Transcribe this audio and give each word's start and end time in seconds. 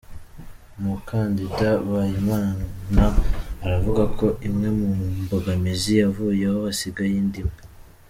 Umukandida 0.79 1.69
Mpayimana 1.85 2.63
aravuga 3.65 4.03
ko 4.17 4.25
imwe 4.47 4.69
mu 4.79 4.89
mbogamizi 5.23 5.91
yavuyeho 6.01 6.57
hasigaye 6.67 7.15
indi 7.23 7.39
imwe. 7.43 7.59